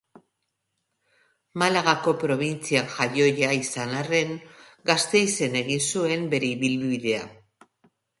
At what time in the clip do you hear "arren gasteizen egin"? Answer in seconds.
3.99-5.85